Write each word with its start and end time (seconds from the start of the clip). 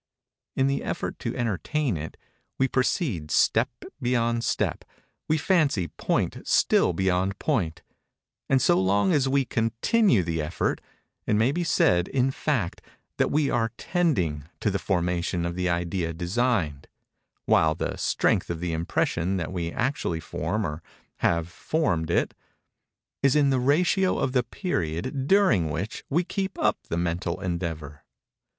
In 0.55 0.65
the 0.65 0.83
effort 0.83 1.19
to 1.19 1.37
entertain 1.37 1.95
it, 1.95 2.17
we 2.57 2.67
proceed 2.67 3.29
step 3.29 3.69
beyond 4.01 4.43
step—we 4.43 5.37
fancy 5.37 5.89
point 5.89 6.37
still 6.47 6.91
beyond 6.91 7.37
point; 7.37 7.83
and 8.49 8.59
so 8.59 8.81
long 8.81 9.13
as 9.13 9.29
we 9.29 9.45
continue 9.45 10.23
the 10.23 10.41
effort, 10.41 10.81
it 11.27 11.35
may 11.35 11.51
be 11.51 11.63
said, 11.63 12.07
in 12.07 12.31
fact, 12.31 12.81
that 13.17 13.29
we 13.29 13.51
are 13.51 13.73
tending 13.77 14.45
to 14.59 14.71
the 14.71 14.79
formation 14.79 15.45
of 15.45 15.53
the 15.55 15.69
idea 15.69 16.13
designed; 16.13 16.87
while 17.45 17.75
the 17.75 17.95
strength 17.95 18.49
of 18.49 18.59
the 18.59 18.73
impression 18.73 19.37
that 19.37 19.53
we 19.53 19.71
actually 19.71 20.19
form 20.19 20.65
or 20.65 20.81
have 21.17 21.47
formed 21.47 22.09
it, 22.09 22.33
is 23.21 23.35
in 23.35 23.51
the 23.51 23.59
ratio 23.59 24.17
of 24.17 24.31
the 24.31 24.41
period 24.41 25.27
during 25.27 25.69
which 25.69 26.03
we 26.09 26.23
keep 26.23 26.57
up 26.57 26.81
the 26.89 26.97
mental 26.97 27.39
endeavor. 27.39 28.01